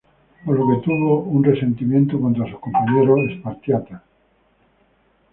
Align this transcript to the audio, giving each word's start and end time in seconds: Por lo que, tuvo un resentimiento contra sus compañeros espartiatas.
Por 0.43 0.57
lo 0.57 0.65
que, 0.79 0.83
tuvo 0.83 1.19
un 1.19 1.43
resentimiento 1.43 2.19
contra 2.19 2.49
sus 2.49 2.59
compañeros 2.59 3.19
espartiatas. 3.29 4.01